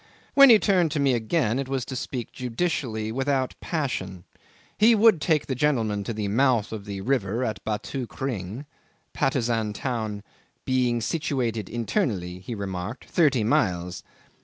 [0.33, 4.23] When he turned to me again it was to speak judicially, without passion.
[4.75, 8.65] He would take the gentleman to the mouth of the river at Batu Kring
[9.13, 10.23] (Patusan town
[10.65, 14.01] "being situated internally," he remarked, "thirty miles").